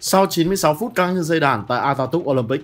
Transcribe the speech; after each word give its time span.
Sau 0.00 0.26
96 0.26 0.74
phút 0.74 0.94
căng 0.94 1.14
như 1.14 1.22
dây 1.22 1.40
đàn 1.40 1.64
tại 1.68 1.94
Atatürk 1.94 2.30
Olympic, 2.30 2.60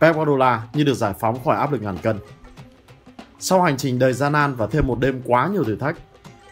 Pep 0.00 0.14
Guardiola 0.14 0.62
như 0.72 0.84
được 0.84 0.94
giải 0.94 1.14
phóng 1.20 1.44
khỏi 1.44 1.56
áp 1.56 1.72
lực 1.72 1.82
ngàn 1.82 1.98
cân. 1.98 2.18
Sau 3.38 3.62
hành 3.62 3.76
trình 3.76 3.98
đầy 3.98 4.12
gian 4.12 4.32
nan 4.32 4.54
và 4.54 4.66
thêm 4.66 4.86
một 4.86 5.00
đêm 5.00 5.22
quá 5.24 5.48
nhiều 5.52 5.64
thử 5.64 5.76
thách, 5.76 5.96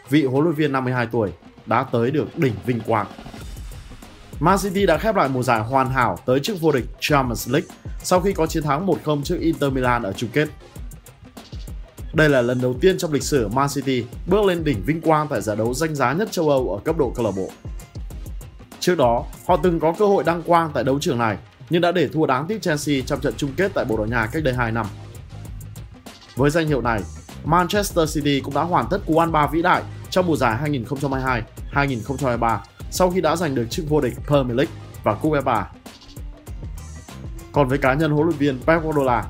vị 0.09 0.25
huấn 0.25 0.43
luyện 0.43 0.55
viên 0.55 0.71
52 0.71 1.07
tuổi 1.11 1.31
đã 1.65 1.83
tới 1.83 2.11
được 2.11 2.37
đỉnh 2.37 2.53
vinh 2.65 2.79
quang. 2.79 3.07
Man 4.39 4.57
City 4.63 4.85
đã 4.85 4.97
khép 4.97 5.15
lại 5.15 5.29
mùa 5.29 5.43
giải 5.43 5.59
hoàn 5.59 5.89
hảo 5.89 6.17
tới 6.25 6.39
chức 6.39 6.61
vô 6.61 6.71
địch 6.71 6.85
Champions 6.99 7.49
League 7.49 7.67
sau 8.03 8.19
khi 8.19 8.33
có 8.33 8.47
chiến 8.47 8.63
thắng 8.63 8.87
1-0 8.87 9.23
trước 9.23 9.37
Inter 9.39 9.73
Milan 9.73 10.03
ở 10.03 10.13
chung 10.13 10.29
kết. 10.33 10.47
Đây 12.13 12.29
là 12.29 12.41
lần 12.41 12.61
đầu 12.61 12.75
tiên 12.81 12.97
trong 12.97 13.13
lịch 13.13 13.23
sử 13.23 13.47
Man 13.47 13.69
City 13.75 14.03
bước 14.27 14.45
lên 14.45 14.63
đỉnh 14.63 14.83
vinh 14.85 15.01
quang 15.01 15.27
tại 15.27 15.41
giải 15.41 15.55
đấu 15.55 15.73
danh 15.73 15.95
giá 15.95 16.13
nhất 16.13 16.31
châu 16.31 16.49
Âu 16.49 16.73
ở 16.73 16.79
cấp 16.83 16.97
độ 16.97 17.11
câu 17.15 17.25
lạc 17.25 17.31
bộ. 17.35 17.49
Trước 18.87 18.97
đó, 18.97 19.25
họ 19.47 19.57
từng 19.63 19.79
có 19.79 19.93
cơ 19.99 20.07
hội 20.07 20.23
đăng 20.23 20.43
quang 20.43 20.71
tại 20.73 20.83
đấu 20.83 20.99
trường 20.99 21.17
này 21.17 21.37
nhưng 21.69 21.81
đã 21.81 21.91
để 21.91 22.07
thua 22.07 22.25
đáng 22.25 22.45
tiếc 22.47 22.61
Chelsea 22.61 23.01
trong 23.05 23.19
trận 23.21 23.33
chung 23.37 23.51
kết 23.57 23.71
tại 23.73 23.85
Bồ 23.85 23.97
Đào 23.97 24.05
Nha 24.05 24.27
cách 24.31 24.43
đây 24.43 24.53
2 24.53 24.71
năm. 24.71 24.85
Với 26.35 26.49
danh 26.49 26.67
hiệu 26.67 26.81
này, 26.81 27.01
Manchester 27.45 28.15
City 28.15 28.39
cũng 28.39 28.53
đã 28.53 28.61
hoàn 28.61 28.85
tất 28.89 28.97
cú 29.05 29.19
ăn 29.19 29.31
ba 29.31 29.47
vĩ 29.47 29.61
đại 29.61 29.83
trong 30.09 30.27
mùa 30.27 30.35
giải 30.35 30.71
2022-2023 31.73 32.57
sau 32.91 33.11
khi 33.11 33.21
đã 33.21 33.35
giành 33.35 33.55
được 33.55 33.65
chức 33.69 33.89
vô 33.89 34.01
địch 34.01 34.13
Premier 34.27 34.57
League 34.57 34.73
và 35.03 35.13
Cúp 35.13 35.33
FA. 35.33 35.63
Còn 37.51 37.67
với 37.67 37.77
cá 37.77 37.93
nhân 37.93 38.11
huấn 38.11 38.27
luyện 38.27 38.37
viên 38.37 38.59
Pep 38.59 38.83
Guardiola, 38.83 39.25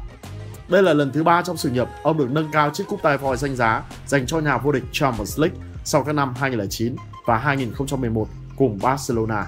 đây 0.68 0.84
là 0.84 0.94
lần 0.94 1.12
thứ 1.12 1.24
ba 1.24 1.42
trong 1.42 1.58
sự 1.58 1.70
nghiệp 1.70 1.88
ông 2.04 2.18
được 2.18 2.32
nâng 2.32 2.52
cao 2.52 2.70
chiếc 2.74 2.84
cúp 2.88 3.02
tay 3.04 3.18
vòi 3.18 3.38
danh 3.38 3.56
giá 3.56 3.84
dành 4.06 4.26
cho 4.26 4.40
nhà 4.40 4.58
vô 4.58 4.72
địch 4.72 4.84
Champions 4.92 5.40
League 5.40 5.58
sau 5.84 6.04
các 6.04 6.14
năm 6.14 6.34
2009 6.38 6.96
và 7.26 7.38
2011 7.38 8.28
cùng 8.58 8.80
Barcelona. 8.82 9.48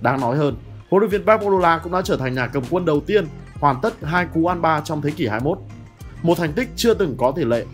Đáng 0.00 0.20
nói 0.20 0.36
hơn, 0.36 0.56
huấn 0.90 1.00
luyện 1.00 1.10
viên 1.10 1.26
Pep 1.26 1.40
Guardiola 1.40 1.78
cũng 1.78 1.92
đã 1.92 2.02
trở 2.04 2.16
thành 2.16 2.34
nhà 2.34 2.46
cầm 2.46 2.62
quân 2.70 2.84
đầu 2.84 3.00
tiên 3.00 3.26
hoàn 3.54 3.80
tất 3.80 3.94
hai 4.02 4.26
cú 4.34 4.46
ăn 4.46 4.62
ba 4.62 4.80
trong 4.80 5.02
thế 5.02 5.10
kỷ 5.10 5.26
21. 5.26 5.58
Một 6.22 6.38
thành 6.38 6.52
tích 6.52 6.68
chưa 6.76 6.94
từng 6.94 7.16
có 7.18 7.32
tỷ 7.36 7.44
lệ. 7.44 7.64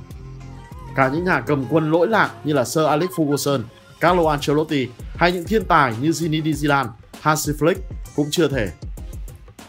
Cả 0.96 1.08
những 1.08 1.24
nhà 1.24 1.40
cầm 1.40 1.64
quân 1.70 1.90
lỗi 1.90 2.08
lạc 2.08 2.30
như 2.44 2.52
là 2.52 2.64
Sir 2.64 2.84
Alex 2.86 3.10
Ferguson, 3.10 3.60
Carlo 4.00 4.30
Ancelotti 4.30 4.88
hay 5.16 5.32
những 5.32 5.44
thiên 5.44 5.64
tài 5.64 5.94
như 6.00 6.10
Zinedine 6.10 6.52
Zidane, 6.52 6.88
Hansi 7.20 7.52
Flick 7.52 7.76
cũng 8.16 8.26
chưa 8.30 8.48
thể. 8.48 8.68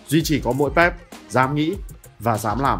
Duy 0.08 0.22
chỉ 0.24 0.40
có 0.40 0.52
mỗi 0.52 0.72
Pep 0.76 0.94
dám 1.30 1.56
nghĩ 1.56 1.74
và 2.20 2.38
dám 2.38 2.60
làm. 2.60 2.80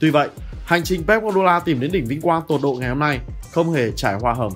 Tuy 0.00 0.10
vậy, 0.10 0.28
hành 0.64 0.84
trình 0.84 1.04
Pep 1.06 1.22
Guardiola 1.22 1.60
tìm 1.60 1.80
đến 1.80 1.92
đỉnh 1.92 2.06
vinh 2.06 2.20
quang 2.20 2.42
tột 2.48 2.60
độ 2.62 2.76
ngày 2.80 2.88
hôm 2.88 2.98
nay 2.98 3.20
không 3.52 3.72
hề 3.72 3.92
trải 3.92 4.14
hoa 4.14 4.34
hồng. 4.34 4.52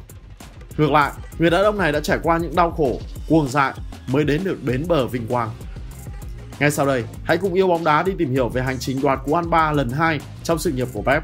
Ngược 0.79 0.91
lại, 0.91 1.12
người 1.39 1.51
đàn 1.51 1.65
ông 1.65 1.79
này 1.79 1.93
đã 1.93 2.01
trải 2.01 2.19
qua 2.23 2.39
những 2.39 2.55
đau 2.55 2.71
khổ, 2.71 3.01
cuồng 3.29 3.48
dại 3.48 3.75
mới 4.07 4.25
đến 4.25 4.45
được 4.45 4.59
bến 4.65 4.85
bờ 4.89 5.07
vinh 5.07 5.27
quang. 5.27 5.51
Ngay 6.59 6.70
sau 6.70 6.87
đây, 6.87 7.05
hãy 7.25 7.37
cùng 7.37 7.55
yêu 7.55 7.69
bóng 7.69 7.85
đá 7.85 8.03
đi 8.03 8.12
tìm 8.19 8.31
hiểu 8.31 8.48
về 8.48 8.62
hành 8.62 8.79
trình 8.79 9.01
đoạt 9.03 9.19
cú 9.27 9.35
ăn 9.35 9.51
3 9.51 9.73
lần 9.73 9.91
2 9.91 10.20
trong 10.45 10.59
sự 10.59 10.73
nghiệp 10.73 10.89
của 10.93 11.03
Pep. 11.03 11.23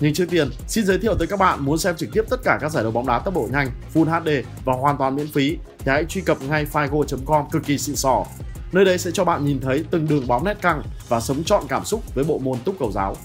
Nhưng 0.00 0.14
trước 0.14 0.24
tiên, 0.30 0.50
xin 0.68 0.86
giới 0.86 0.98
thiệu 0.98 1.14
tới 1.18 1.26
các 1.26 1.38
bạn 1.38 1.64
muốn 1.64 1.78
xem 1.78 1.96
trực 1.96 2.08
tiếp 2.12 2.22
tất 2.30 2.40
cả 2.44 2.58
các 2.60 2.72
giải 2.72 2.82
đấu 2.82 2.92
bóng 2.92 3.06
đá 3.06 3.18
tốc 3.18 3.34
độ 3.34 3.48
nhanh, 3.52 3.70
Full 3.94 4.20
HD 4.20 4.28
và 4.64 4.72
hoàn 4.72 4.98
toàn 4.98 5.16
miễn 5.16 5.28
phí 5.32 5.58
thì 5.78 5.90
hãy 5.90 6.04
truy 6.04 6.20
cập 6.20 6.42
ngay 6.42 6.66
figo.com 6.72 7.50
cực 7.52 7.64
kỳ 7.64 7.78
xịn 7.78 7.96
sò. 7.96 8.24
Nơi 8.72 8.84
đây 8.84 8.98
sẽ 8.98 9.10
cho 9.10 9.24
bạn 9.24 9.44
nhìn 9.44 9.60
thấy 9.60 9.84
từng 9.90 10.08
đường 10.08 10.26
bóng 10.26 10.44
nét 10.44 10.60
căng 10.62 10.82
và 11.08 11.20
sống 11.20 11.44
trọn 11.44 11.62
cảm 11.68 11.84
xúc 11.84 12.14
với 12.14 12.24
bộ 12.24 12.38
môn 12.38 12.58
túc 12.64 12.74
cầu 12.78 12.92
giáo. 12.92 13.16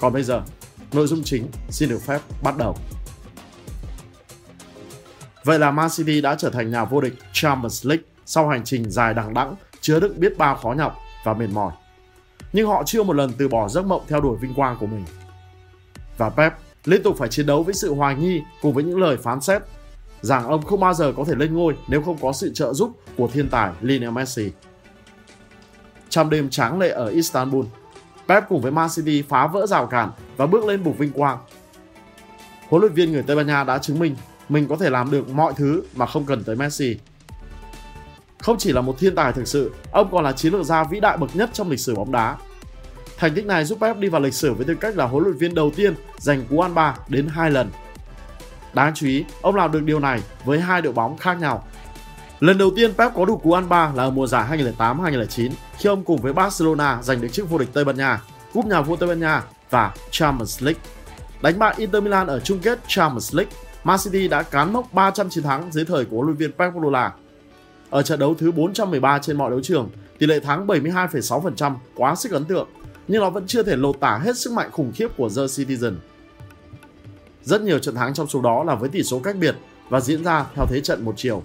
Còn 0.00 0.12
bây 0.12 0.22
giờ, 0.22 0.42
nội 0.92 1.06
dung 1.06 1.22
chính 1.24 1.46
xin 1.70 1.88
được 1.88 2.02
phép 2.02 2.20
bắt 2.42 2.56
đầu. 2.56 2.76
Vậy 5.46 5.58
là 5.58 5.70
Man 5.70 5.90
City 5.90 6.20
đã 6.20 6.34
trở 6.34 6.50
thành 6.50 6.70
nhà 6.70 6.84
vô 6.84 7.00
địch 7.00 7.14
Champions 7.32 7.86
League 7.86 8.04
sau 8.24 8.48
hành 8.48 8.64
trình 8.64 8.90
dài 8.90 9.14
đằng 9.14 9.34
đẵng 9.34 9.54
chứa 9.80 10.00
đựng 10.00 10.20
biết 10.20 10.38
bao 10.38 10.56
khó 10.56 10.72
nhọc 10.72 10.96
và 11.24 11.34
mệt 11.34 11.46
mỏi. 11.52 11.72
Nhưng 12.52 12.66
họ 12.66 12.82
chưa 12.86 13.02
một 13.02 13.16
lần 13.16 13.32
từ 13.38 13.48
bỏ 13.48 13.68
giấc 13.68 13.86
mộng 13.86 14.02
theo 14.08 14.20
đuổi 14.20 14.36
vinh 14.40 14.54
quang 14.54 14.76
của 14.80 14.86
mình. 14.86 15.04
Và 16.18 16.28
Pep 16.30 16.52
liên 16.84 17.02
tục 17.02 17.16
phải 17.18 17.28
chiến 17.28 17.46
đấu 17.46 17.62
với 17.62 17.74
sự 17.74 17.94
hoài 17.94 18.14
nghi 18.14 18.42
cùng 18.62 18.74
với 18.74 18.84
những 18.84 19.00
lời 19.00 19.16
phán 19.16 19.40
xét 19.40 19.62
rằng 20.20 20.46
ông 20.46 20.62
không 20.62 20.80
bao 20.80 20.94
giờ 20.94 21.12
có 21.16 21.24
thể 21.24 21.34
lên 21.34 21.54
ngôi 21.54 21.76
nếu 21.88 22.02
không 22.02 22.18
có 22.22 22.32
sự 22.32 22.52
trợ 22.54 22.72
giúp 22.72 22.96
của 23.16 23.28
thiên 23.28 23.48
tài 23.48 23.72
Lionel 23.80 24.10
Messi. 24.10 24.50
Trong 26.08 26.30
đêm 26.30 26.50
tráng 26.50 26.78
lệ 26.78 26.88
ở 26.88 27.06
Istanbul, 27.08 27.66
Pep 28.28 28.44
cùng 28.48 28.60
với 28.60 28.72
Man 28.72 28.88
City 28.96 29.22
phá 29.22 29.46
vỡ 29.46 29.66
rào 29.66 29.86
cản 29.86 30.10
và 30.36 30.46
bước 30.46 30.64
lên 30.64 30.84
bục 30.84 30.98
vinh 30.98 31.12
quang. 31.12 31.38
Huấn 32.68 32.80
luyện 32.80 32.92
viên 32.92 33.12
người 33.12 33.22
Tây 33.22 33.36
Ban 33.36 33.46
Nha 33.46 33.64
đã 33.64 33.78
chứng 33.78 33.98
minh 33.98 34.16
mình 34.48 34.68
có 34.68 34.76
thể 34.76 34.90
làm 34.90 35.10
được 35.10 35.28
mọi 35.28 35.52
thứ 35.56 35.82
mà 35.96 36.06
không 36.06 36.24
cần 36.24 36.44
tới 36.44 36.56
Messi. 36.56 36.96
Không 38.38 38.58
chỉ 38.58 38.72
là 38.72 38.80
một 38.80 38.98
thiên 38.98 39.14
tài 39.14 39.32
thực 39.32 39.48
sự, 39.48 39.74
ông 39.92 40.08
còn 40.12 40.24
là 40.24 40.32
chiến 40.32 40.52
lược 40.52 40.66
gia 40.66 40.84
vĩ 40.84 41.00
đại 41.00 41.16
bậc 41.16 41.36
nhất 41.36 41.50
trong 41.52 41.70
lịch 41.70 41.80
sử 41.80 41.94
bóng 41.94 42.12
đá. 42.12 42.36
Thành 43.18 43.34
tích 43.34 43.46
này 43.46 43.64
giúp 43.64 43.78
Pep 43.80 43.96
đi 43.96 44.08
vào 44.08 44.20
lịch 44.20 44.34
sử 44.34 44.54
với 44.54 44.66
tư 44.66 44.74
cách 44.74 44.96
là 44.96 45.04
huấn 45.06 45.24
luyện 45.24 45.36
viên 45.36 45.54
đầu 45.54 45.70
tiên 45.76 45.94
giành 46.18 46.44
cú 46.50 46.60
ăn 46.60 46.74
ba 46.74 46.96
đến 47.08 47.28
hai 47.28 47.50
lần. 47.50 47.70
Đáng 48.74 48.94
chú 48.94 49.06
ý, 49.06 49.24
ông 49.42 49.56
làm 49.56 49.72
được 49.72 49.82
điều 49.82 50.00
này 50.00 50.20
với 50.44 50.60
hai 50.60 50.82
đội 50.82 50.92
bóng 50.92 51.16
khác 51.16 51.34
nhau. 51.34 51.64
Lần 52.40 52.58
đầu 52.58 52.70
tiên 52.76 52.94
Pep 52.94 53.14
có 53.14 53.24
đủ 53.24 53.36
cú 53.36 53.52
ăn 53.52 53.68
ba 53.68 53.92
là 53.94 54.02
ở 54.02 54.10
mùa 54.10 54.26
giải 54.26 54.58
2008-2009 54.78 55.50
khi 55.78 55.88
ông 55.88 56.04
cùng 56.04 56.22
với 56.22 56.32
Barcelona 56.32 57.02
giành 57.02 57.20
được 57.20 57.28
chức 57.28 57.50
vô 57.50 57.58
địch 57.58 57.68
Tây 57.72 57.84
Ban 57.84 57.96
Nha, 57.96 58.22
cúp 58.52 58.66
nhà 58.66 58.80
vua 58.80 58.96
Tây 58.96 59.08
Ban 59.08 59.20
Nha 59.20 59.42
và 59.70 59.94
Champions 60.10 60.62
League. 60.62 60.80
Đánh 61.42 61.58
bại 61.58 61.74
Inter 61.76 62.02
Milan 62.02 62.26
ở 62.26 62.40
chung 62.40 62.58
kết 62.58 62.78
Champions 62.86 63.34
League, 63.34 63.52
Man 63.86 63.98
City 64.04 64.28
đã 64.28 64.42
cán 64.42 64.72
mốc 64.72 64.92
300 64.92 65.30
chiến 65.30 65.44
thắng 65.44 65.72
dưới 65.72 65.84
thời 65.84 66.04
của 66.04 66.16
huấn 66.16 66.26
luyện 66.26 66.36
viên 66.36 66.52
Pep 66.52 66.72
Guardiola. 66.72 67.12
Ở 67.90 68.02
trận 68.02 68.18
đấu 68.18 68.34
thứ 68.34 68.52
413 68.52 69.18
trên 69.18 69.36
mọi 69.36 69.50
đấu 69.50 69.60
trường, 69.62 69.90
tỷ 70.18 70.26
lệ 70.26 70.40
thắng 70.40 70.66
72,6% 70.66 71.74
quá 71.94 72.14
sức 72.14 72.32
ấn 72.32 72.44
tượng, 72.44 72.68
nhưng 73.08 73.20
nó 73.20 73.30
vẫn 73.30 73.46
chưa 73.46 73.62
thể 73.62 73.76
lột 73.76 74.00
tả 74.00 74.20
hết 74.24 74.36
sức 74.36 74.52
mạnh 74.52 74.70
khủng 74.72 74.92
khiếp 74.94 75.08
của 75.16 75.28
The 75.28 75.42
Citizen. 75.42 75.94
Rất 77.42 77.62
nhiều 77.62 77.78
trận 77.78 77.94
thắng 77.94 78.14
trong 78.14 78.26
số 78.26 78.40
đó 78.40 78.64
là 78.64 78.74
với 78.74 78.88
tỷ 78.88 79.02
số 79.02 79.18
cách 79.18 79.36
biệt 79.36 79.56
và 79.88 80.00
diễn 80.00 80.24
ra 80.24 80.46
theo 80.54 80.66
thế 80.66 80.80
trận 80.80 81.04
một 81.04 81.14
chiều. 81.16 81.42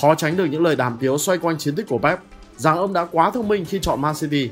Khó 0.00 0.14
tránh 0.14 0.36
được 0.36 0.44
những 0.44 0.62
lời 0.62 0.76
đàm 0.76 0.96
tiếu 1.00 1.18
xoay 1.18 1.38
quanh 1.38 1.58
chiến 1.58 1.74
tích 1.74 1.86
của 1.88 1.98
Pep 1.98 2.18
rằng 2.56 2.76
ông 2.76 2.92
đã 2.92 3.04
quá 3.04 3.30
thông 3.30 3.48
minh 3.48 3.64
khi 3.64 3.78
chọn 3.82 4.00
Man 4.00 4.14
City. 4.20 4.50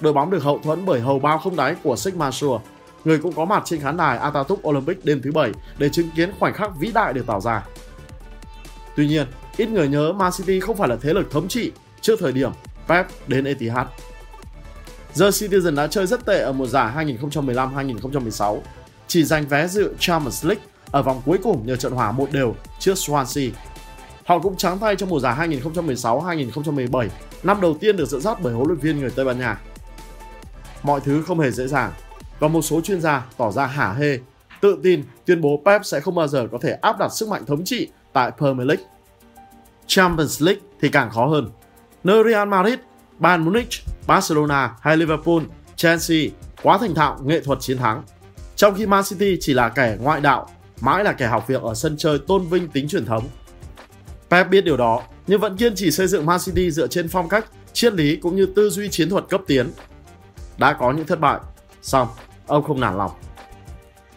Đội 0.00 0.12
bóng 0.12 0.30
được 0.30 0.42
hậu 0.42 0.58
thuẫn 0.58 0.84
bởi 0.86 1.00
hầu 1.00 1.18
bao 1.18 1.38
không 1.38 1.56
đáy 1.56 1.76
của 1.82 1.96
Sigma 1.96 2.30
Shaw, 2.30 2.58
người 3.04 3.18
cũng 3.18 3.32
có 3.32 3.44
mặt 3.44 3.62
trên 3.66 3.80
khán 3.80 3.96
đài 3.96 4.18
Atatürk 4.18 4.68
Olympic 4.68 5.04
đêm 5.04 5.22
thứ 5.22 5.32
bảy 5.32 5.52
để 5.78 5.88
chứng 5.88 6.10
kiến 6.16 6.32
khoảnh 6.38 6.54
khắc 6.54 6.70
vĩ 6.78 6.92
đại 6.92 7.12
được 7.12 7.26
tạo 7.26 7.40
ra. 7.40 7.64
Tuy 8.96 9.08
nhiên, 9.08 9.26
ít 9.56 9.68
người 9.68 9.88
nhớ 9.88 10.12
Man 10.12 10.32
City 10.32 10.60
không 10.60 10.76
phải 10.76 10.88
là 10.88 10.96
thế 10.96 11.12
lực 11.12 11.30
thống 11.30 11.48
trị 11.48 11.72
trước 12.00 12.20
thời 12.20 12.32
điểm 12.32 12.50
Pep 12.88 13.06
đến 13.26 13.44
Etihad. 13.44 13.86
The 15.20 15.26
Citizen 15.26 15.74
đã 15.74 15.86
chơi 15.86 16.06
rất 16.06 16.24
tệ 16.24 16.38
ở 16.38 16.52
mùa 16.52 16.66
giải 16.66 17.06
2015-2016, 17.06 18.60
chỉ 19.06 19.24
giành 19.24 19.46
vé 19.46 19.68
dự 19.68 19.94
Champions 19.98 20.46
League 20.46 20.64
ở 20.90 21.02
vòng 21.02 21.22
cuối 21.24 21.38
cùng 21.42 21.66
nhờ 21.66 21.76
trận 21.76 21.92
hòa 21.92 22.12
một 22.12 22.32
đều 22.32 22.54
trước 22.78 22.94
Swansea. 22.94 23.50
Họ 24.24 24.38
cũng 24.38 24.56
trắng 24.56 24.78
tay 24.78 24.96
trong 24.96 25.08
mùa 25.08 25.20
giải 25.20 25.48
2016-2017, 25.48 27.08
năm 27.42 27.60
đầu 27.60 27.76
tiên 27.80 27.96
được 27.96 28.08
dẫn 28.08 28.20
dắt 28.20 28.38
bởi 28.42 28.54
huấn 28.54 28.68
luyện 28.68 28.78
viên 28.78 29.00
người 29.00 29.10
Tây 29.10 29.24
Ban 29.24 29.38
Nha. 29.38 29.60
Mọi 30.82 31.00
thứ 31.00 31.22
không 31.22 31.40
hề 31.40 31.50
dễ 31.50 31.66
dàng 31.66 31.92
và 32.42 32.48
một 32.48 32.62
số 32.62 32.80
chuyên 32.80 33.00
gia 33.00 33.26
tỏ 33.36 33.50
ra 33.50 33.66
hả 33.66 33.92
hê, 33.92 34.18
tự 34.60 34.78
tin 34.82 35.02
tuyên 35.26 35.40
bố 35.40 35.62
Pep 35.64 35.84
sẽ 35.84 36.00
không 36.00 36.14
bao 36.14 36.28
giờ 36.28 36.48
có 36.52 36.58
thể 36.62 36.72
áp 36.72 36.98
đặt 36.98 37.08
sức 37.08 37.28
mạnh 37.28 37.46
thống 37.46 37.64
trị 37.64 37.88
tại 38.12 38.30
Premier 38.38 38.68
League. 38.68 38.84
Champions 39.86 40.42
League 40.42 40.60
thì 40.80 40.88
càng 40.88 41.10
khó 41.10 41.26
hơn. 41.26 41.50
Nơi 42.04 42.22
Real 42.24 42.48
Madrid, 42.48 42.78
Bayern 43.18 43.44
Munich, 43.44 43.68
Barcelona 44.06 44.74
hay 44.80 44.96
Liverpool, 44.96 45.42
Chelsea 45.76 46.18
quá 46.62 46.78
thành 46.78 46.94
thạo 46.94 47.18
nghệ 47.24 47.40
thuật 47.40 47.58
chiến 47.60 47.78
thắng. 47.78 48.02
Trong 48.56 48.74
khi 48.74 48.86
Man 48.86 49.04
City 49.04 49.36
chỉ 49.40 49.54
là 49.54 49.68
kẻ 49.68 49.96
ngoại 50.00 50.20
đạo, 50.20 50.48
mãi 50.80 51.04
là 51.04 51.12
kẻ 51.12 51.26
học 51.26 51.48
việc 51.48 51.62
ở 51.62 51.74
sân 51.74 51.96
chơi 51.96 52.18
tôn 52.18 52.46
vinh 52.46 52.68
tính 52.68 52.88
truyền 52.88 53.06
thống. 53.06 53.24
Pep 54.30 54.48
biết 54.48 54.64
điều 54.64 54.76
đó, 54.76 55.02
nhưng 55.26 55.40
vẫn 55.40 55.56
kiên 55.56 55.74
trì 55.74 55.90
xây 55.90 56.06
dựng 56.06 56.26
Man 56.26 56.40
City 56.44 56.70
dựa 56.70 56.86
trên 56.86 57.08
phong 57.08 57.28
cách, 57.28 57.46
triết 57.72 57.94
lý 57.94 58.16
cũng 58.16 58.36
như 58.36 58.46
tư 58.46 58.70
duy 58.70 58.88
chiến 58.88 59.10
thuật 59.10 59.24
cấp 59.28 59.40
tiến. 59.46 59.70
Đã 60.58 60.72
có 60.72 60.92
những 60.92 61.06
thất 61.06 61.20
bại, 61.20 61.40
xong, 61.82 62.08
ông 62.52 62.64
không 62.64 62.80
nản 62.80 62.98
lòng. 62.98 63.10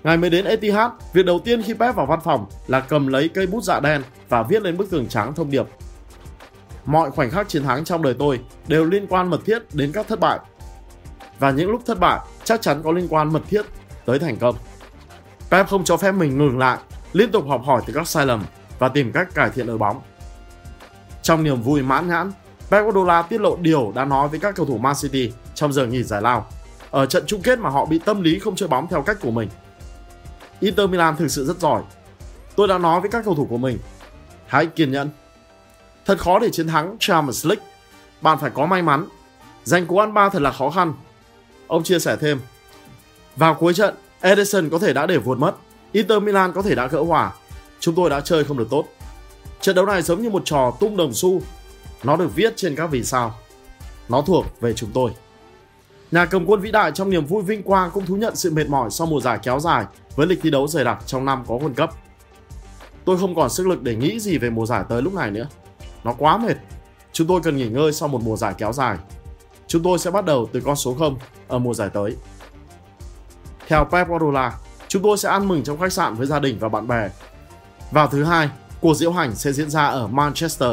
Ngày 0.04 0.18
mới 0.18 0.30
đến 0.30 0.46
Etihad, 0.46 0.92
việc 1.14 1.26
đầu 1.26 1.40
tiên 1.40 1.64
khi 1.64 1.74
Pep 1.74 1.96
vào 1.96 2.06
văn 2.06 2.20
phòng 2.24 2.46
là 2.68 2.80
cầm 2.80 3.08
lấy 3.08 3.30
cây 3.30 3.48
bút 3.48 3.64
dạ 3.64 3.80
đen 3.80 4.02
và 4.30 4.44
viết 4.44 4.62
lên 4.62 4.78
bức 4.78 4.90
tường 4.90 5.08
trắng 5.08 5.34
thông 5.36 5.52
điệp. 5.52 5.66
Mọi 6.86 7.12
khoảnh 7.12 7.30
khắc 7.30 7.50
chiến 7.50 7.64
thắng 7.64 7.86
trong 7.86 8.02
đời 8.02 8.16
tôi 8.20 8.40
đều 8.68 8.86
liên 8.86 9.08
quan 9.08 9.30
mật 9.30 9.40
thiết 9.46 9.60
đến 9.74 9.92
các 9.92 10.08
thất 10.08 10.20
bại. 10.20 10.40
Và 11.40 11.52
những 11.52 11.70
lúc 11.70 11.82
thất 11.86 12.00
bại 12.00 12.20
chắc 12.44 12.62
chắn 12.62 12.84
có 12.84 12.92
liên 12.92 13.08
quan 13.10 13.34
mật 13.34 13.42
thiết 13.50 13.66
tới 14.06 14.20
thành 14.20 14.38
công. 14.38 14.56
Pep 15.52 15.68
không 15.68 15.84
cho 15.84 15.98
phép 15.98 16.12
mình 16.12 16.38
ngừng 16.38 16.58
lại, 16.58 16.78
liên 17.14 17.32
tục 17.32 17.46
học 17.48 17.62
hỏi 17.66 17.82
từ 17.86 17.94
các 17.94 18.08
sai 18.08 18.26
lầm 18.26 18.44
và 18.80 18.90
tìm 18.90 19.12
cách 19.12 19.28
cải 19.34 19.50
thiện 19.50 19.68
đội 19.68 19.78
bóng. 19.78 20.02
Trong 21.22 21.44
niềm 21.44 21.62
vui 21.62 21.82
mãn 21.82 22.08
nhãn, 22.08 22.32
Pep 22.70 22.84
Guardiola 22.84 23.22
tiết 23.22 23.42
lộ 23.42 23.58
điều 23.62 23.92
đã 23.96 24.06
nói 24.06 24.28
với 24.28 24.40
các 24.40 24.56
cầu 24.56 24.66
thủ 24.66 24.78
Man 24.78 24.96
City 25.02 25.34
trong 25.56 25.74
giờ 25.74 25.86
nghỉ 25.86 26.04
giải 26.04 26.22
lao. 26.22 26.48
Ở 26.96 27.06
trận 27.06 27.24
chung 27.28 27.42
kết 27.42 27.60
mà 27.60 27.70
họ 27.70 27.86
bị 27.86 28.00
tâm 28.00 28.22
lý 28.22 28.40
không 28.40 28.56
chơi 28.56 28.70
bóng 28.70 28.88
theo 28.88 29.02
cách 29.02 29.18
của 29.22 29.32
mình. 29.32 29.50
Inter 30.60 30.90
Milan 30.90 31.16
thực 31.16 31.28
sự 31.28 31.46
rất 31.46 31.60
giỏi. 31.60 31.82
Tôi 32.56 32.68
đã 32.68 32.78
nói 32.78 33.02
với 33.02 33.10
các 33.10 33.26
cầu 33.26 33.36
thủ 33.36 33.48
của 33.50 33.58
mình, 33.58 33.78
hãy 34.48 34.66
kiên 34.66 34.92
nhẫn. 34.92 35.10
Thật 36.06 36.20
khó 36.20 36.40
để 36.40 36.50
chiến 36.50 36.68
thắng 36.68 36.96
Champions 37.00 37.46
League. 37.46 37.66
Bạn 38.22 38.38
phải 38.42 38.52
có 38.54 38.66
may 38.66 38.82
mắn. 38.82 39.06
Giành 39.64 39.86
cú 39.86 39.98
ăn 39.98 40.14
ba 40.14 40.30
thật 40.30 40.42
là 40.42 40.52
khó 40.52 40.70
khăn. 40.70 40.94
Ông 41.68 41.84
chia 41.84 42.00
sẻ 42.00 42.18
thêm. 42.22 42.40
Vào 43.36 43.54
cuối 43.54 43.74
trận, 43.74 43.96
Edison 44.22 44.70
có 44.70 44.80
thể 44.80 44.94
đã 44.94 45.06
để 45.06 45.18
vượt 45.18 45.38
mất. 45.38 45.56
Inter 45.92 46.24
Milan 46.24 46.54
có 46.54 46.62
thể 46.62 46.76
đã 46.76 46.88
gỡ 46.88 47.04
hòa. 47.04 47.34
Chúng 47.80 47.96
tôi 47.96 48.10
đã 48.10 48.22
chơi 48.22 48.44
không 48.44 48.58
được 48.58 48.68
tốt. 48.70 48.86
Trận 49.62 49.76
đấu 49.76 49.86
này 49.86 50.02
giống 50.02 50.22
như 50.22 50.30
một 50.30 50.42
trò 50.46 50.74
tung 50.80 50.98
đồng 50.98 51.14
xu. 51.14 51.42
Nó 52.04 52.16
được 52.16 52.36
viết 52.36 52.54
trên 52.56 52.76
các 52.76 52.88
vì 52.88 53.04
sao. 53.04 53.36
Nó 54.10 54.22
thuộc 54.22 54.46
về 54.62 54.74
chúng 54.74 54.92
tôi. 54.94 55.12
Nhà 56.12 56.25
cầm 56.25 56.46
quân 56.46 56.62
vĩ 56.62 56.72
đại 56.72 56.92
trong 56.92 57.10
niềm 57.10 57.25
vui 57.25 57.44
vinh 57.44 57.63
quang 57.63 57.92
cũng 57.92 58.06
thú 58.06 58.16
nhận 58.16 58.36
sự 58.36 58.52
mệt 58.52 58.69
mỏi 58.69 58.92
sau 58.92 59.07
mùa 59.07 59.19
giải 59.22 59.40
kéo 59.44 59.60
dài 59.60 59.86
với 60.16 60.28
lịch 60.28 60.40
thi 60.42 60.50
đấu 60.50 60.68
dày 60.68 60.84
đặc 60.84 61.04
trong 61.06 61.25
năm 61.25 61.44
có 61.48 61.56
World 61.56 61.88
Cup. 61.88 61.90
Tôi 63.06 63.18
không 63.18 63.36
còn 63.36 63.50
sức 63.50 63.68
lực 63.68 63.84
để 63.84 63.96
nghĩ 63.96 64.19
gì 64.19 64.38
về 64.38 64.50
mùa 64.50 64.66
giải 64.66 64.84
tới 64.90 65.02
lúc 65.02 65.13
này 65.13 65.31
nữa. 65.31 65.48
Nó 66.04 66.13
quá 66.18 66.38
mệt. 66.38 66.57
Chúng 67.13 67.28
tôi 67.28 67.42
cần 67.44 67.57
nghỉ 67.57 67.68
ngơi 67.68 67.92
sau 67.92 68.10
một 68.10 68.22
mùa 68.24 68.38
giải 68.38 68.54
kéo 68.57 68.74
dài. 68.74 68.98
Chúng 69.68 69.84
tôi 69.84 70.00
sẽ 70.00 70.12
bắt 70.12 70.25
đầu 70.25 70.50
từ 70.54 70.62
con 70.62 70.75
số 70.75 70.94
0 70.94 71.18
ở 71.48 71.60
mùa 71.60 71.74
giải 71.74 71.90
tới. 71.90 72.16
Theo 73.68 73.86
Pep 73.86 74.08
Guardiola, 74.08 74.54
chúng 74.88 75.04
tôi 75.04 75.18
sẽ 75.18 75.30
ăn 75.30 75.48
mừng 75.48 75.63
trong 75.63 75.80
khách 75.80 75.94
sạn 75.94 76.16
với 76.16 76.28
gia 76.28 76.40
đình 76.40 76.58
và 76.60 76.69
bạn 76.69 76.88
bè. 76.88 77.10
Vào 77.92 78.08
thứ 78.08 78.24
hai, 78.24 78.50
cuộc 78.81 78.94
diễu 78.98 79.12
hành 79.12 79.36
sẽ 79.36 79.51
diễn 79.51 79.69
ra 79.69 79.86
ở 79.86 80.08
Manchester. 80.08 80.69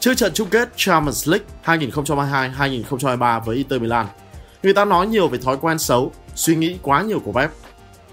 Trước 0.00 0.14
trận 0.14 0.32
chung 0.34 0.48
kết 0.50 0.68
Champions 0.76 1.28
League 1.28 1.46
2022-2023 1.64 3.40
với 3.40 3.56
Inter 3.56 3.80
Milan, 3.80 4.06
người 4.62 4.74
ta 4.74 4.84
nói 4.84 5.06
nhiều 5.06 5.28
về 5.28 5.38
thói 5.38 5.56
quen 5.60 5.78
xấu, 5.78 6.12
suy 6.34 6.56
nghĩ 6.56 6.78
quá 6.82 7.02
nhiều 7.02 7.20
của 7.20 7.32
Pep. 7.32 7.50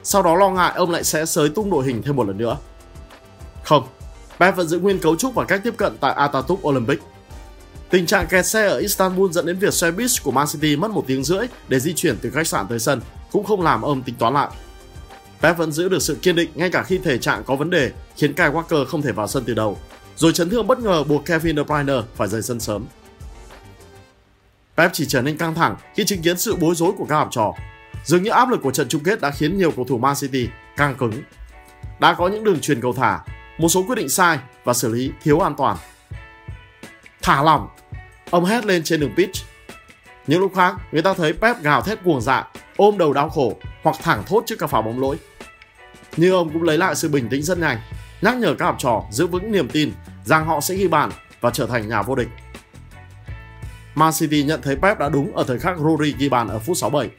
Sau 0.04 0.24
đó 0.24 0.36
lo 0.36 0.50
ngại 0.50 0.74
ông 0.76 0.92
lại 0.92 1.04
sẽ 1.04 1.26
sới 1.26 1.50
tung 1.50 1.70
đội 1.70 1.86
hình 1.86 2.02
thêm 2.04 2.16
một 2.16 2.28
lần 2.28 2.38
nữa. 2.38 2.58
Không, 3.64 3.88
Pep 4.40 4.56
vẫn 4.56 4.68
giữ 4.68 4.80
nguyên 4.80 5.00
cấu 5.00 5.16
trúc 5.16 5.36
và 5.36 5.46
cách 5.46 5.62
tiếp 5.64 5.74
cận 5.78 5.98
tại 6.00 6.16
Atatürk 6.16 6.68
Olympic. 6.68 7.00
Tình 7.90 8.06
trạng 8.06 8.28
kẹt 8.28 8.46
xe 8.46 8.68
ở 8.68 8.78
Istanbul 8.78 9.32
dẫn 9.32 9.46
đến 9.46 9.60
việc 9.60 9.74
xe 9.74 9.92
buýt 9.92 10.12
của 10.24 10.32
Man 10.32 10.48
City 10.48 10.76
mất 10.76 10.92
một 10.92 11.04
tiếng 11.08 11.24
rưỡi 11.24 11.48
để 11.68 11.80
di 11.80 11.94
chuyển 11.94 12.18
từ 12.22 12.30
khách 12.30 12.48
sạn 12.48 12.68
tới 12.68 12.80
sân, 12.80 13.02
cũng 13.32 13.44
không 13.44 13.62
làm 13.62 13.82
ông 13.82 14.02
tính 14.02 14.16
toán 14.16 14.34
lại. 14.34 14.50
Pep 15.42 15.58
vẫn 15.58 15.72
giữ 15.72 15.90
được 15.90 16.02
sự 16.02 16.18
kiên 16.22 16.36
định 16.36 16.50
ngay 16.56 16.70
cả 16.70 16.84
khi 16.84 16.98
thể 16.98 17.18
trạng 17.18 17.44
có 17.44 17.56
vấn 17.56 17.70
đề, 17.70 17.92
khiến 18.18 18.34
Kyle 18.34 18.50
Walker 18.50 18.86
không 18.86 19.02
thể 19.02 19.12
vào 19.12 19.28
sân 19.28 19.44
từ 19.48 19.54
đầu, 19.54 19.78
rồi 20.16 20.34
chấn 20.34 20.50
thương 20.50 20.68
bất 20.68 20.80
ngờ 20.80 21.04
buộc 21.04 21.26
Kevin 21.26 21.56
De 21.56 21.64
Bruyne 21.64 21.94
phải 22.16 22.28
rời 22.28 22.42
sân 22.42 22.60
sớm. 22.60 22.86
Pep 24.78 24.92
chỉ 24.94 25.06
trở 25.06 25.22
nên 25.22 25.38
căng 25.38 25.56
thẳng 25.56 25.76
khi 25.96 26.06
chứng 26.06 26.22
kiến 26.22 26.38
sự 26.38 26.56
bối 26.56 26.76
rối 26.76 26.92
của 26.98 27.06
các 27.06 27.16
học 27.16 27.28
trò. 27.32 27.54
Dường 28.04 28.24
như 28.24 28.30
áp 28.30 28.50
lực 28.50 28.62
của 28.64 28.72
trận 28.72 28.88
chung 28.90 29.04
kết 29.04 29.22
đã 29.22 29.32
khiến 29.32 29.58
nhiều 29.58 29.72
cầu 29.72 29.86
thủ 29.86 29.98
Man 29.98 30.16
City 30.22 30.50
căng 30.78 30.96
cứng. 30.96 31.24
Đã 32.00 32.14
có 32.14 32.28
những 32.28 32.44
đường 32.44 32.60
truyền 32.60 32.82
cầu 32.82 32.94
thả, 32.94 33.20
một 33.58 33.70
số 33.70 33.84
quyết 33.88 33.96
định 33.96 34.10
sai 34.10 34.40
và 34.64 34.74
xử 34.74 34.94
lý 34.94 35.12
thiếu 35.24 35.40
an 35.40 35.56
toàn. 35.58 35.78
Thả 37.22 37.44
lỏng, 37.44 37.68
ông 38.30 38.46
hét 38.46 38.66
lên 38.66 38.84
trên 38.84 39.00
đường 39.00 39.14
pitch. 39.18 39.36
Những 40.28 40.40
lúc 40.40 40.52
khác, 40.56 40.76
người 40.92 41.02
ta 41.02 41.14
thấy 41.14 41.34
Pep 41.34 41.62
gào 41.62 41.82
thét 41.82 42.04
cuồng 42.04 42.22
dạ, 42.22 42.48
ôm 42.78 42.98
đầu 42.98 43.14
đau 43.14 43.30
khổ 43.30 43.58
hoặc 43.84 43.96
thẳng 44.02 44.24
thốt 44.28 44.44
trước 44.46 44.56
các 44.60 44.68
pha 44.68 44.82
bóng 44.82 45.02
lỗi. 45.02 45.18
Nhưng 46.18 46.32
ông 46.32 46.50
cũng 46.54 46.64
lấy 46.64 46.78
lại 46.78 46.96
sự 46.96 47.10
bình 47.10 47.30
tĩnh 47.30 47.44
rất 47.44 47.58
nhanh, 47.58 47.78
nhắc 48.22 48.36
nhở 48.36 48.56
các 48.60 48.66
học 48.66 48.76
trò 48.80 49.04
giữ 49.12 49.28
vững 49.28 49.52
niềm 49.52 49.70
tin 49.70 49.92
rằng 50.26 50.46
họ 50.46 50.62
sẽ 50.62 50.76
ghi 50.76 50.88
bàn 50.88 51.12
và 51.42 51.50
trở 51.50 51.68
thành 51.68 51.90
nhà 51.90 52.02
vô 52.02 52.16
địch. 52.16 52.28
Man 53.96 54.14
City 54.14 54.44
nhận 54.44 54.62
thấy 54.62 54.76
Pep 54.76 55.00
đã 55.00 55.10
đúng 55.10 55.36
ở 55.36 55.44
thời 55.44 55.60
khắc 55.60 55.78
Rory 55.78 56.16
ghi 56.18 56.30
bàn 56.30 56.48
ở 56.48 56.60
phút 56.60 56.78
67. 56.78 57.10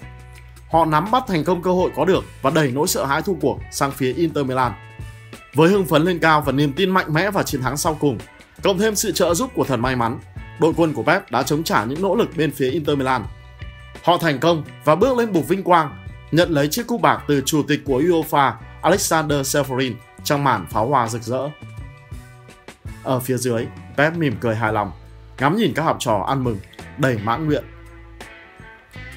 Họ 0.71 0.85
nắm 0.85 1.11
bắt 1.11 1.25
thành 1.29 1.45
công 1.45 1.63
cơ 1.63 1.73
hội 1.73 1.91
có 1.97 2.05
được 2.05 2.25
và 2.43 2.51
đẩy 2.51 2.71
nỗi 2.71 2.89
sợ 2.89 3.05
hãi 3.05 3.23
thua 3.23 3.35
cuộc 3.41 3.59
sang 3.71 3.91
phía 3.91 4.13
Inter 4.13 4.47
Milan. 4.47 4.73
Với 5.55 5.71
hưng 5.71 5.87
phấn 5.87 6.05
lên 6.05 6.19
cao 6.19 6.41
và 6.41 6.53
niềm 6.53 6.73
tin 6.73 6.91
mạnh 6.91 7.13
mẽ 7.13 7.31
vào 7.31 7.45
chiến 7.45 7.63
thắng 7.63 7.77
sau 7.77 7.97
cùng, 8.01 8.19
cộng 8.63 8.79
thêm 8.79 8.97
sự 8.97 9.13
trợ 9.13 9.35
giúp 9.35 9.51
của 9.55 9.65
thần 9.65 9.81
may 9.81 9.97
mắn, 9.97 10.19
đội 10.61 10.73
quân 10.77 10.93
của 10.93 11.03
Pep 11.03 11.31
đã 11.31 11.43
chống 11.43 11.63
trả 11.63 11.85
những 11.85 12.03
nỗ 12.03 12.17
lực 12.17 12.29
bên 12.37 12.51
phía 12.51 12.71
Inter 12.71 12.99
Milan. 12.99 13.25
Họ 14.03 14.19
thành 14.19 14.39
công 14.39 14.65
và 14.85 14.95
bước 14.95 15.19
lên 15.19 15.33
bục 15.33 15.49
vinh 15.49 15.63
quang, 15.63 16.05
nhận 16.31 16.51
lấy 16.51 16.69
chiếc 16.69 16.87
cúp 16.87 17.01
bạc 17.01 17.23
từ 17.29 17.43
chủ 17.47 17.63
tịch 17.69 17.81
của 17.85 18.01
UEFA 18.01 18.53
Alexander 18.83 19.57
Seferin 19.57 19.93
trong 20.25 20.45
màn 20.45 20.67
pháo 20.71 20.89
hoa 20.89 21.09
rực 21.09 21.23
rỡ. 21.23 21.49
Ở 23.03 23.21
phía 23.21 23.37
dưới, 23.37 23.67
Pep 23.97 24.17
mỉm 24.17 24.37
cười 24.41 24.55
hài 24.55 24.73
lòng, 24.73 24.93
ngắm 25.39 25.57
nhìn 25.57 25.75
các 25.75 25.83
học 25.83 25.97
trò 26.01 26.25
ăn 26.29 26.45
mừng, 26.45 26.59
đầy 26.99 27.19
mãn 27.25 27.47
nguyện. 27.47 27.65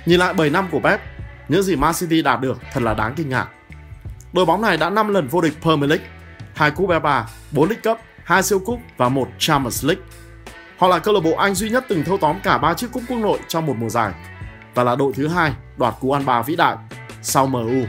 Nhìn 0.06 0.20
lại 0.20 0.34
7 0.34 0.50
năm 0.50 0.68
của 0.72 0.80
Pep, 0.80 1.02
những 1.48 1.64
gì 1.64 1.76
Man 1.76 1.94
City 1.94 2.22
đạt 2.22 2.42
được 2.42 2.58
thật 2.74 2.84
là 2.84 2.94
đáng 2.94 3.14
kinh 3.16 3.30
ngạc. 3.30 3.48
Đội 4.34 4.46
bóng 4.46 4.62
này 4.62 4.78
đã 4.78 4.90
5 4.90 5.08
lần 5.08 5.28
vô 5.28 5.42
địch 5.42 5.54
Premier 5.62 5.90
League, 5.90 6.08
2 6.56 6.72
cúp 6.72 6.90
FA, 6.90 7.24
4 7.52 7.70
League 7.70 7.82
Cup, 7.84 8.00
2 8.24 8.44
siêu 8.44 8.60
cúp 8.60 8.80
và 8.98 9.10
1 9.10 9.30
Champions 9.38 9.86
League. 9.86 10.04
Họ 10.78 10.88
là 10.88 11.00
câu 11.00 11.14
lạc 11.14 11.20
bộ 11.24 11.36
Anh 11.36 11.56
duy 11.56 11.70
nhất 11.70 11.86
từng 11.90 12.04
thâu 12.04 12.18
tóm 12.18 12.40
cả 12.44 12.58
3 12.58 12.74
chiếc 12.74 12.92
cúp 12.92 13.04
quốc 13.08 13.18
nội 13.18 13.40
trong 13.48 13.66
một 13.66 13.76
mùa 13.78 13.90
giải 13.90 14.14
và 14.76 14.84
là 14.84 14.96
đội 14.96 15.14
thứ 15.16 15.28
hai 15.28 15.54
đoạt 15.78 15.94
cú 16.00 16.12
ăn 16.12 16.26
ba 16.26 16.42
vĩ 16.42 16.56
đại 16.56 16.78
sau 17.22 17.48
MU. 17.48 17.86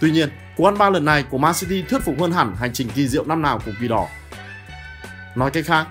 Tuy 0.00 0.10
nhiên, 0.10 0.28
cú 0.56 0.64
ăn 0.64 0.78
ba 0.78 0.90
lần 0.90 1.04
này 1.04 1.24
của 1.30 1.38
Man 1.38 1.54
City 1.54 1.82
thuyết 1.82 2.02
phục 2.02 2.20
hơn 2.20 2.32
hẳn 2.32 2.54
hành 2.56 2.72
trình 2.72 2.88
kỳ 2.94 3.08
diệu 3.08 3.24
năm 3.24 3.42
nào 3.42 3.60
của 3.66 3.72
kỳ 3.80 3.88
Đỏ. 3.88 4.06
Nói 5.34 5.50
cách 5.50 5.64
khác, 5.66 5.86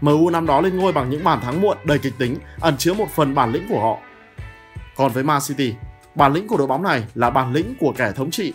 MU 0.00 0.30
năm 0.30 0.46
đó 0.46 0.60
lên 0.60 0.76
ngôi 0.76 0.92
bằng 0.92 1.10
những 1.10 1.24
bàn 1.24 1.40
thắng 1.40 1.60
muộn 1.60 1.78
đầy 1.84 1.98
kịch 1.98 2.14
tính 2.18 2.36
ẩn 2.60 2.76
chứa 2.76 2.94
một 2.94 3.06
phần 3.14 3.34
bản 3.34 3.52
lĩnh 3.52 3.68
của 3.68 3.80
họ. 3.80 3.98
Còn 4.96 5.12
với 5.12 5.24
Man 5.24 5.40
City, 5.48 5.74
bản 6.14 6.32
lĩnh 6.32 6.48
của 6.48 6.56
đội 6.56 6.66
bóng 6.66 6.82
này 6.82 7.04
là 7.14 7.30
bản 7.30 7.52
lĩnh 7.52 7.74
của 7.80 7.92
kẻ 7.96 8.12
thống 8.12 8.30
trị. 8.30 8.52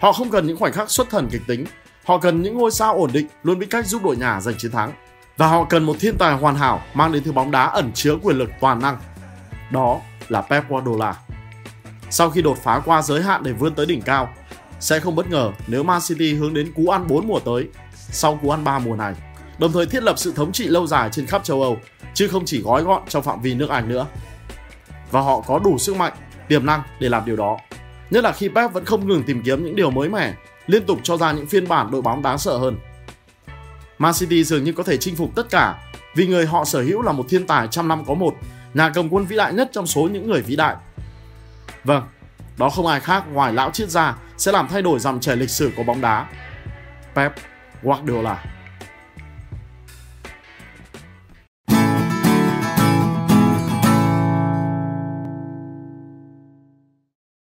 Họ 0.00 0.12
không 0.12 0.30
cần 0.30 0.46
những 0.46 0.56
khoảnh 0.56 0.72
khắc 0.72 0.90
xuất 0.90 1.10
thần 1.10 1.28
kịch 1.32 1.42
tính, 1.46 1.64
họ 2.04 2.18
cần 2.18 2.42
những 2.42 2.58
ngôi 2.58 2.70
sao 2.70 2.96
ổn 2.96 3.10
định 3.12 3.26
luôn 3.42 3.58
biết 3.58 3.66
cách 3.70 3.86
giúp 3.86 4.04
đội 4.04 4.16
nhà 4.16 4.40
giành 4.40 4.54
chiến 4.58 4.70
thắng. 4.70 4.92
Và 5.36 5.46
họ 5.46 5.64
cần 5.64 5.84
một 5.84 5.96
thiên 6.00 6.18
tài 6.18 6.34
hoàn 6.36 6.54
hảo 6.54 6.82
mang 6.94 7.12
đến 7.12 7.22
thứ 7.24 7.32
bóng 7.32 7.50
đá 7.50 7.64
ẩn 7.64 7.92
chứa 7.94 8.16
quyền 8.22 8.38
lực 8.38 8.50
toàn 8.60 8.78
năng. 8.78 8.98
Đó 9.70 10.00
là 10.28 10.40
Pep 10.40 10.68
Guardiola. 10.68 11.14
Sau 12.10 12.30
khi 12.30 12.42
đột 12.42 12.58
phá 12.62 12.80
qua 12.84 13.02
giới 13.02 13.22
hạn 13.22 13.42
để 13.42 13.52
vươn 13.52 13.74
tới 13.74 13.86
đỉnh 13.86 14.02
cao, 14.02 14.28
sẽ 14.80 15.00
không 15.00 15.16
bất 15.16 15.30
ngờ 15.30 15.52
nếu 15.66 15.82
Man 15.82 16.00
City 16.08 16.34
hướng 16.34 16.54
đến 16.54 16.72
cú 16.72 16.88
ăn 16.88 17.06
4 17.08 17.28
mùa 17.28 17.40
tới 17.40 17.68
sau 17.94 18.38
cú 18.42 18.50
ăn 18.50 18.64
3 18.64 18.78
mùa 18.78 18.96
này, 18.96 19.14
đồng 19.58 19.72
thời 19.72 19.86
thiết 19.86 20.02
lập 20.02 20.18
sự 20.18 20.32
thống 20.36 20.52
trị 20.52 20.66
lâu 20.66 20.86
dài 20.86 21.08
trên 21.12 21.26
khắp 21.26 21.44
châu 21.44 21.62
Âu, 21.62 21.78
chứ 22.14 22.28
không 22.28 22.44
chỉ 22.44 22.62
gói 22.62 22.82
gọn 22.82 23.02
trong 23.08 23.22
phạm 23.22 23.40
vi 23.40 23.54
nước 23.54 23.70
Anh 23.70 23.88
nữa. 23.88 24.06
Và 25.10 25.20
họ 25.20 25.40
có 25.40 25.58
đủ 25.58 25.78
sức 25.78 25.96
mạnh, 25.96 26.12
tiềm 26.48 26.66
năng 26.66 26.82
để 27.00 27.08
làm 27.08 27.24
điều 27.24 27.36
đó. 27.36 27.58
Nhất 28.10 28.24
là 28.24 28.32
khi 28.32 28.48
Pep 28.48 28.72
vẫn 28.72 28.84
không 28.84 29.08
ngừng 29.08 29.22
tìm 29.22 29.42
kiếm 29.42 29.64
những 29.64 29.76
điều 29.76 29.90
mới 29.90 30.08
mẻ, 30.08 30.34
liên 30.66 30.86
tục 30.86 30.98
cho 31.02 31.16
ra 31.16 31.32
những 31.32 31.46
phiên 31.46 31.68
bản 31.68 31.90
đội 31.90 32.02
bóng 32.02 32.22
đáng 32.22 32.38
sợ 32.38 32.58
hơn. 32.58 32.78
Man 33.98 34.12
City 34.14 34.44
dường 34.44 34.64
như 34.64 34.72
có 34.72 34.82
thể 34.82 34.96
chinh 34.96 35.16
phục 35.16 35.34
tất 35.34 35.50
cả 35.50 35.74
vì 36.14 36.26
người 36.26 36.46
họ 36.46 36.64
sở 36.64 36.82
hữu 36.82 37.02
là 37.02 37.12
một 37.12 37.24
thiên 37.28 37.46
tài 37.46 37.68
trăm 37.70 37.88
năm 37.88 38.04
có 38.04 38.14
một, 38.14 38.34
nhà 38.74 38.90
cầm 38.94 39.08
quân 39.08 39.24
vĩ 39.24 39.36
đại 39.36 39.52
nhất 39.52 39.68
trong 39.72 39.86
số 39.86 40.02
những 40.02 40.30
người 40.30 40.42
vĩ 40.42 40.56
đại. 40.56 40.76
Vâng, 41.84 42.02
đó 42.56 42.70
không 42.70 42.86
ai 42.86 43.00
khác 43.00 43.24
ngoài 43.32 43.52
lão 43.52 43.70
triết 43.70 43.90
gia 43.90 44.16
sẽ 44.36 44.52
làm 44.52 44.68
thay 44.68 44.82
đổi 44.82 44.98
dòng 44.98 45.20
chảy 45.20 45.36
lịch 45.36 45.50
sử 45.50 45.70
của 45.76 45.82
bóng 45.82 46.00
đá. 46.00 46.26
Pep 47.14 47.32
Guardiola 47.82 48.44